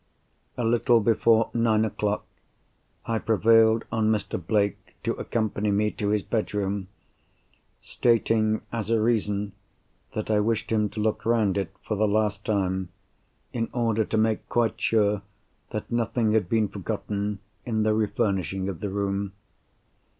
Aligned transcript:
A 0.57 0.63
little 0.65 0.99
before 0.99 1.51
nine 1.53 1.85
o'clock, 1.85 2.25
I 3.05 3.19
prevailed 3.19 3.85
on 3.91 4.09
Mr. 4.09 4.43
Blake 4.43 4.95
to 5.03 5.13
accompany 5.13 5.69
me 5.69 5.91
to 5.91 6.09
his 6.09 6.23
bedroom; 6.23 6.87
stating, 7.81 8.63
as 8.71 8.89
a 8.89 8.99
reason, 8.99 9.51
that 10.13 10.31
I 10.31 10.39
wished 10.39 10.71
him 10.71 10.89
to 10.89 10.99
look 10.99 11.23
round 11.23 11.55
it, 11.55 11.69
for 11.87 11.95
the 11.95 12.07
last 12.07 12.43
time, 12.43 12.89
in 13.53 13.69
order 13.73 14.03
to 14.03 14.17
make 14.17 14.49
quite 14.49 14.81
sure 14.81 15.21
that 15.69 15.91
nothing 15.91 16.31
had 16.31 16.49
been 16.49 16.67
forgotten 16.67 17.37
in 17.63 17.83
the 17.83 17.93
refurnishing 17.93 18.69
of 18.69 18.79
the 18.79 18.89
room. 18.89 19.33